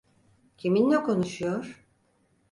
[0.57, 1.85] Kiminle konuşuyor?